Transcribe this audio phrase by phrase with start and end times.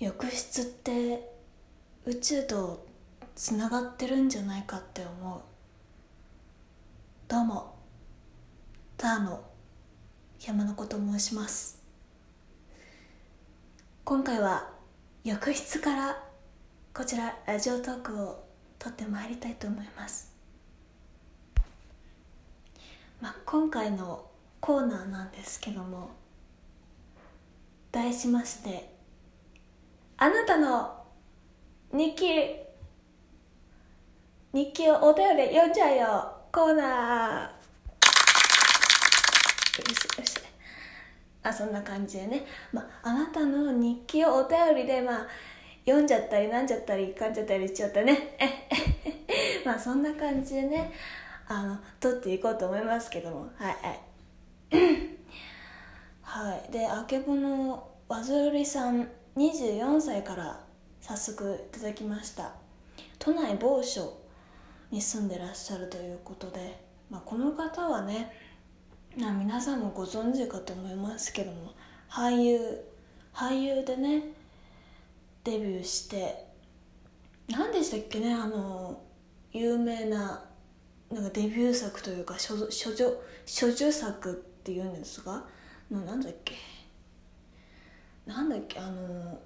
[0.00, 1.30] 浴室って
[2.06, 2.86] 宇宙と
[3.36, 5.42] つながってるんじゃないかって思う。
[7.28, 7.74] どうも。
[8.96, 9.44] ターの
[10.40, 11.82] 山の子と申します。
[14.02, 14.70] 今回は
[15.22, 16.24] 浴室から
[16.94, 18.42] こちらラジオトークを
[18.78, 20.32] 撮ってまいりたいと思います。
[23.20, 24.24] まあ今回の
[24.60, 26.08] コーナーなんですけども
[27.92, 28.98] 題しまして
[30.22, 31.02] あなたの
[31.94, 32.26] 日記
[34.52, 36.32] 日記をお便り読んじゃうよ。
[36.52, 39.80] コーナー。
[39.80, 40.34] よしよし。
[41.42, 45.26] あそんな感じでね、まあ、あなたの日記をお便りでまあ
[45.86, 48.36] 読んじゃったりなんじゃったりかんじゃったりしちゃったね。
[49.64, 50.92] まあそんな感じでね。
[51.48, 53.50] あの撮っていこうと思いますけども。
[53.56, 54.00] はいはい。
[56.20, 56.68] はい。
[56.70, 59.08] であけぼのわずるりさん。
[59.36, 60.60] 24歳から
[61.00, 62.52] 早速いただきました。
[63.18, 64.18] 都内某所
[64.90, 68.32] に住んでらっしゃるということで、まあ、この方はね
[69.16, 71.72] まあ皆さんもご存知かと思いますけども
[72.08, 72.60] 俳優
[73.34, 74.22] 俳優でね
[75.44, 76.46] デビューして
[77.48, 79.00] 何でしたっけねあの
[79.52, 80.44] 有名な
[81.10, 85.44] なんかデビュー作というか処女作っていうんですが
[85.90, 86.54] なんだっけ？
[88.30, 89.40] なんだっけあの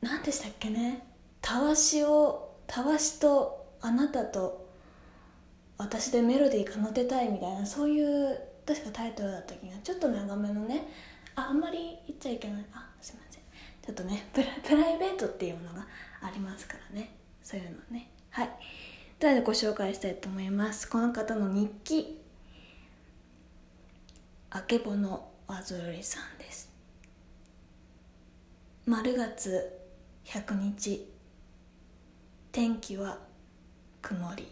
[0.00, 1.04] 何でしたっけね。
[1.40, 4.68] たわしをたわしとあなたと
[5.76, 10.88] 私でメロディー奏でたいみたいなそういう確かタイトルだった気がちょっと長めのね。
[11.34, 12.64] ああんまり言っちゃいけない。
[12.72, 13.42] あすいません。
[13.84, 15.86] ちょっとねプラプライベートっていうものが
[16.20, 17.10] ありますからね。
[17.42, 18.08] そういうのね。
[18.30, 18.50] はい。
[19.18, 20.88] というわけでご紹介したいと思います。
[20.88, 22.20] この方の日記。
[24.50, 26.37] あけぼのわずるりさん。
[28.88, 29.70] 丸月
[30.24, 31.12] 百日。
[32.50, 33.18] 天気は
[34.00, 34.50] 曇り。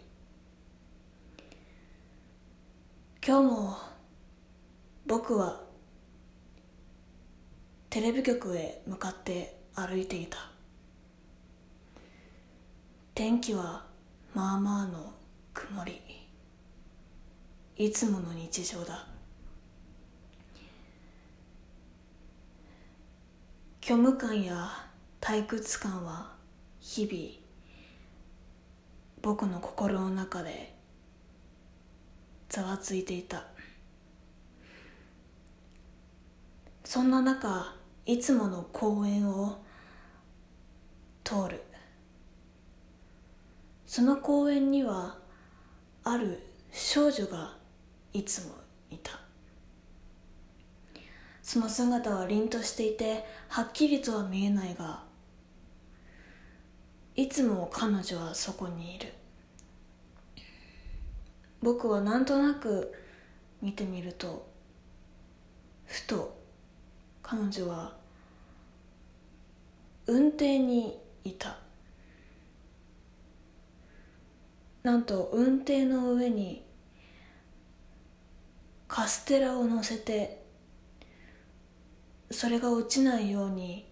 [3.25, 3.77] 今日も
[5.07, 5.63] 僕は
[7.89, 10.37] テレビ局へ向かって歩いていた。
[13.15, 13.87] 天気は
[14.35, 15.13] まあまあの
[15.55, 15.99] 曇り。
[17.75, 19.16] いつもの日常だ。
[23.87, 24.69] 虚無感や
[25.21, 26.33] 退屈感は
[26.81, 27.47] 日々
[29.21, 30.75] 僕の心の中で
[32.49, 33.45] ざわついていた。
[36.83, 37.75] そんな中
[38.05, 39.63] いつもの公園を
[41.23, 41.63] 通る。
[43.85, 45.17] その公園には
[46.03, 46.43] ある
[46.73, 47.55] 少女が
[48.11, 48.55] いつも
[48.89, 49.26] いた。
[51.47, 55.01] その姿は凛としていてはっきりとは見えないが
[57.15, 59.13] いつも彼女はそこにいる。
[61.61, 62.93] 僕はなんとなく
[63.61, 64.45] 見てみると
[65.85, 66.37] ふと
[67.23, 67.95] 彼女は
[70.05, 71.59] 運転にいた。
[74.83, 76.65] なんと運転の上に
[78.89, 80.45] カステラを乗せて
[82.31, 83.85] それが落ちないように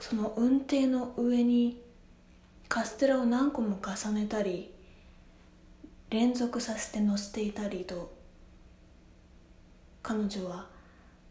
[0.00, 1.82] その運転の上に
[2.68, 4.70] カステラを何個も重ねたり
[6.10, 8.12] 連続させて乗せていたりと
[10.02, 10.66] 彼女は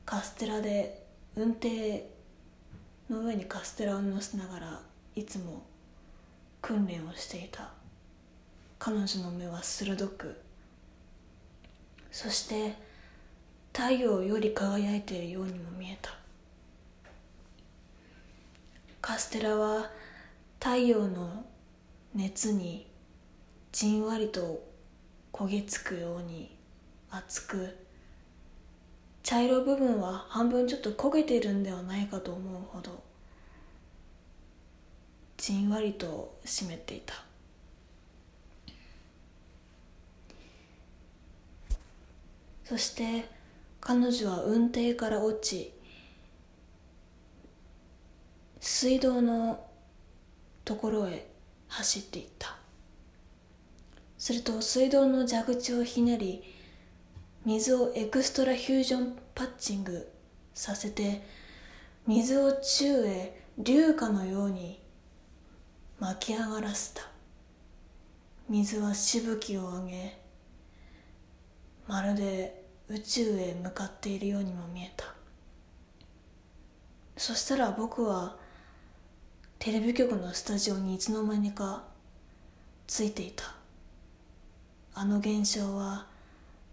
[0.06, 1.06] カステラで
[1.36, 2.10] 運転
[3.10, 4.82] の上にカステラを乗せながら
[5.16, 5.64] いつも
[6.62, 7.78] 訓練をしていた。
[8.80, 10.40] 彼女の目は鋭く
[12.12, 12.76] そして
[13.78, 16.10] 太陽より輝いているようにも見えた。
[19.00, 19.92] カステラは
[20.60, 21.46] 太陽の
[22.16, 22.88] 熱に
[23.72, 24.68] じんわりと
[25.32, 26.58] 焦げつくように
[27.12, 27.78] 熱く
[29.22, 33.04] 茶色部分は半分ちょっと焦げているんではないかと思うほど
[35.38, 37.14] じんわりと湿っていた。
[42.66, 43.37] そして
[43.80, 45.74] 彼女は運転から落ち
[48.60, 49.66] 水道の
[50.66, 51.30] ところへ
[51.68, 52.58] 走っていった。
[54.18, 56.44] すると水道の蛇口をひねり
[57.46, 60.12] 水をエクストラフュージョンパッチング
[60.54, 61.26] させて
[62.06, 64.82] 水を宙へ流下のように
[66.00, 67.04] 巻き上がらせた。
[68.50, 70.18] 水はしぶきを上げ
[71.88, 75.06] まるで宇宙へ向かっているようにも見えた。
[77.18, 78.38] そしたら僕は
[79.60, 81.84] テレビ局のスタジオにいつの間にか
[82.86, 83.56] ついていた。
[84.94, 86.08] あの現象は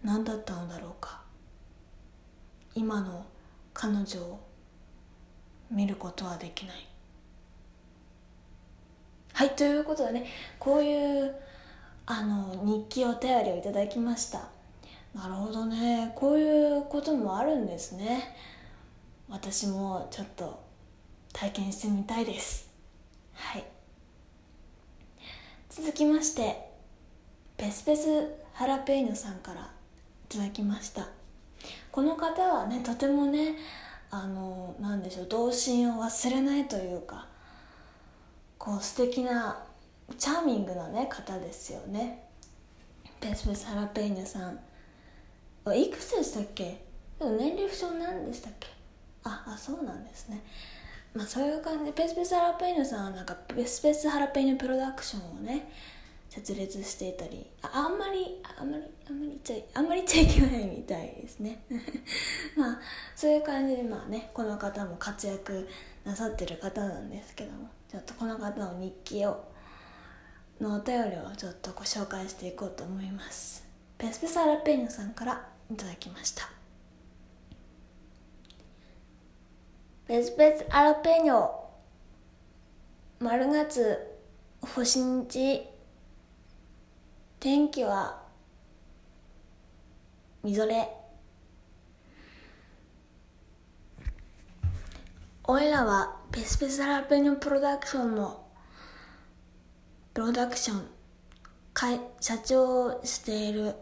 [0.03, 1.21] 何だったのだろうか。
[2.75, 3.25] 今の
[3.73, 4.39] 彼女を
[5.69, 6.87] 見ることはできない。
[9.33, 10.25] はいということでね
[10.59, 11.35] こういう
[12.05, 14.47] あの日記お便りをいただきました。
[15.15, 16.11] なるほどね。
[16.13, 18.35] こういうこともあるんですね。
[19.29, 20.61] 私もちょっと
[21.31, 22.69] 体験してみたいです。
[23.33, 23.63] はい。
[25.69, 26.69] 続きまして
[27.55, 28.09] ペスペス
[28.53, 29.67] ハラペーニョさんからい
[30.27, 31.07] ただきました。
[31.91, 33.55] この方はねとてもね
[34.11, 37.27] あのなんでしょう童心を忘れないというか
[38.57, 39.63] こう素敵な
[40.17, 42.27] チャーミングなね方ですよね。
[43.21, 44.59] ペスペスハラペーニョさん。
[45.73, 46.83] いくつでしたっけ？
[47.19, 48.67] 年齢不詳なんでしたっけ？
[49.23, 50.43] ああそうなんですね。
[51.13, 51.85] まあそういう感じ。
[51.85, 55.71] でペスペスハラペーニョさんはなんかペスペスハラペーニョプロダクションをね
[56.29, 57.49] 設立していたり。
[57.61, 61.63] ああんまりあんまりあんまり言っちゃいあんまりちゃいけないみたいですね。
[62.55, 62.79] まあ
[63.15, 65.67] そういう感じでまあねこの方も活躍
[66.03, 67.69] なさってる方なんですけども。
[67.87, 69.45] ちょっとこの方の日記を
[70.59, 73.63] のお便りをちょっとご紹介していこうと思います。
[73.97, 76.49] ペスペスハラペーニョさんからいただきました。
[80.07, 81.49] ペスペスアラペニョ
[83.19, 83.97] 丸月
[84.61, 85.63] 星日
[87.39, 88.21] 天気は
[90.43, 90.87] みぞれ。
[95.47, 98.45] おいらはペスペスアラペニョプロダクションの
[100.13, 100.87] プロダクション
[102.19, 103.75] 社長をしている。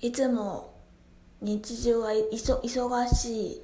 [0.00, 0.74] いつも
[1.40, 3.62] 日常はいそ忙しい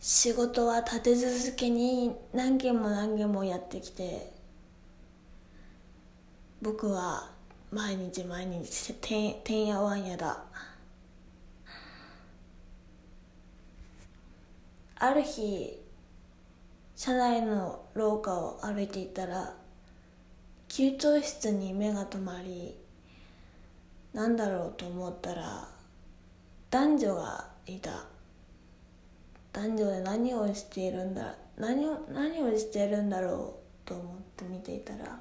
[0.00, 4.32] 仕事は立て続けに何件も何件もやってきて
[6.60, 7.30] 僕は
[7.70, 10.44] 毎日毎日てんてんやわんやだ。
[14.96, 15.78] ある日
[16.96, 19.54] 車内の廊下を歩いていたら
[20.76, 22.74] 給湯室に目が留まり
[24.12, 25.68] なんだろうと思ったら
[26.68, 28.06] 男女がいた。
[29.52, 33.54] 男女で何をしているんだ何を何をしているんだろ
[33.86, 35.16] うと思って見ていたら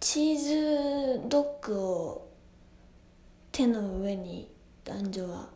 [0.00, 2.28] チーズドッグを
[3.52, 4.50] 手の上に
[4.84, 5.48] 男女は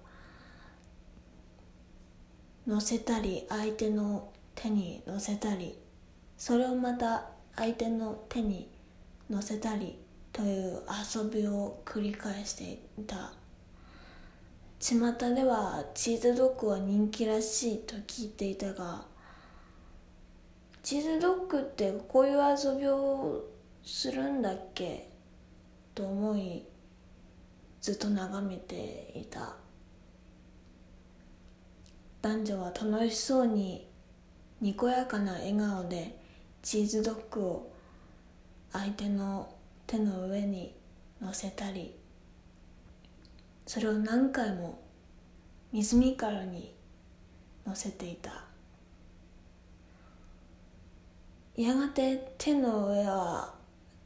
[2.66, 5.78] 乗せたり相手の手に乗せたり
[6.38, 7.26] それをまた
[7.56, 8.68] 相手の手に
[9.28, 9.98] 乗せたり
[10.32, 10.82] という
[11.14, 12.64] 遊びを繰り返して
[12.98, 13.32] いた。
[14.78, 19.04] 巷ではチーズドッグは人気らしいと聞いていたが
[20.84, 23.44] チーズドッグってこういう遊びを
[23.82, 25.08] するんだっけ
[25.96, 26.62] と思い
[27.80, 29.56] ずっと眺めていた。
[32.22, 33.88] 男女は楽しそうに
[34.60, 36.17] にこやかな笑顔で
[36.62, 37.72] チーズドッグを
[38.72, 39.54] 相手の
[39.86, 40.74] 手の上に
[41.20, 41.94] 乗せたり
[43.66, 44.80] それを何回も
[45.72, 46.74] 水みからに
[47.66, 48.44] 乗せていた。
[51.54, 53.52] やがて手の上は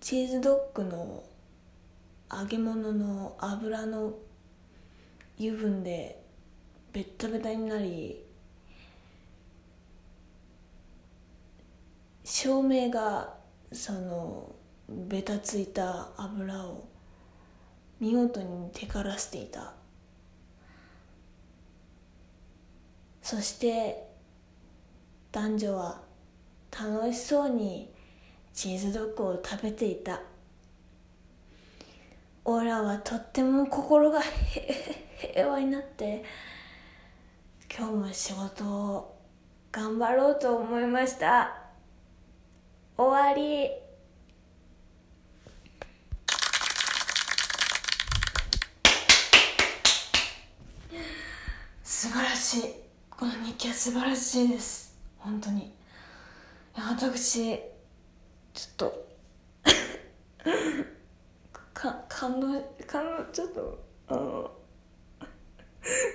[0.01, 1.23] チーズドッグの
[2.33, 4.15] 揚げ物の油の
[5.39, 6.23] 油分で
[6.95, 8.25] ベッタベタになり
[12.35, 13.35] 照明が
[13.73, 14.51] その
[14.89, 16.89] ベタついた油を
[18.01, 19.75] 見事にテカらせていた。
[23.21, 24.09] そして
[25.31, 26.01] 男女は
[26.71, 27.93] 楽しそうに
[28.55, 30.23] チーズドッグを食べていた。
[32.47, 34.23] オラはとっても心が
[35.19, 36.25] 平和になって
[37.71, 39.19] 今日も仕事を
[39.71, 41.62] 頑張ろうと思いました
[42.97, 43.71] 終わり。
[51.83, 52.63] 素晴らしい。
[53.09, 54.95] この日記は素晴らしいです。
[55.19, 55.73] 本当に。
[56.75, 57.59] 私
[58.55, 59.09] ちょっと
[61.73, 62.49] か感動
[62.87, 64.51] 感動ちょっとあの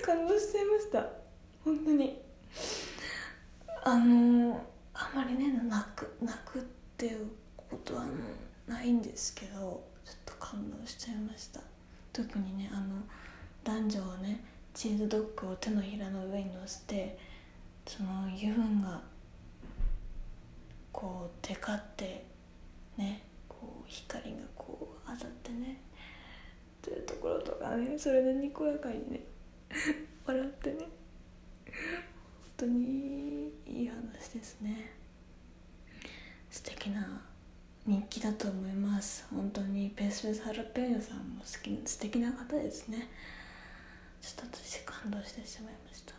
[0.04, 1.06] 感動しちゃいました。
[1.64, 2.22] 本当に。
[3.82, 4.64] あの
[5.00, 6.62] あまりね泣く泣くっ
[6.96, 8.04] ていうことは
[8.66, 11.60] ないんですけどちょっと感動しちゃいました。
[12.12, 12.96] 特にねあの
[13.62, 14.42] 男女はね
[14.74, 17.16] チーズドッグを手のひらの上に乗せて
[17.86, 19.00] その油分が
[20.90, 22.24] こうテカって
[22.96, 25.80] ねこう光がこう当たってね
[26.78, 29.20] っていうところとかねそれでにこやかにね
[30.26, 30.78] 笑ってね。
[32.58, 34.90] 当にいい話ですね。
[36.50, 37.22] 素敵な
[37.86, 39.24] 日記だと思います。
[39.32, 43.08] 本当にペースペースハラペーニョさんも好き素敵な方ですね。
[44.20, 46.12] ちょっと私感動してしまいました。
[46.12, 46.14] ち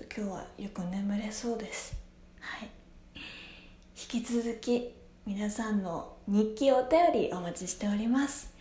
[0.00, 1.96] ょっと今日はよく眠れそうです。
[2.40, 2.68] はい。
[3.14, 4.92] 引き続き
[5.24, 8.52] 皆さんの日記お便りお待ちしております。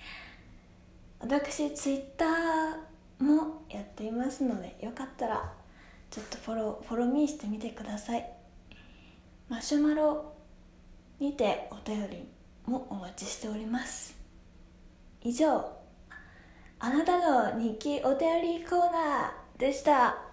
[1.20, 5.65] 私ツイッターもやっていますのでよかったら
[6.16, 8.26] ちょっとフォローフォローミーしてみてください。
[9.50, 10.34] マシュマロ
[11.20, 12.26] にてお便り
[12.66, 14.18] もお待ちしております。
[15.22, 15.70] 以上
[16.80, 20.25] あなたの日記お便りコーナーでした。